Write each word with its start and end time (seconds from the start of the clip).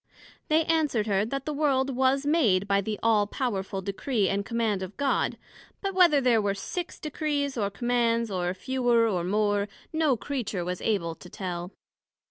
They 0.47 0.65
answered 0.65 1.05
her, 1.05 1.25
That 1.25 1.45
the 1.45 1.53
World 1.53 1.95
was 1.95 2.25
made 2.25 2.67
by 2.67 2.81
the 2.81 2.99
All 3.03 3.27
powerful 3.27 3.83
Decree 3.83 4.29
and 4.29 4.43
Command 4.43 4.81
of 4.81 4.97
God; 4.97 5.37
but 5.79 5.93
whether 5.93 6.19
there 6.19 6.41
were 6.41 6.55
six 6.55 6.99
Decrees 6.99 7.55
or 7.55 7.69
Commands, 7.69 8.31
or 8.31 8.51
fewer, 8.55 9.07
or 9.07 9.23
more, 9.23 9.67
no 9.93 10.17
Creature 10.17 10.65
was 10.65 10.81
able 10.81 11.13
to 11.13 11.29
tell. 11.29 11.71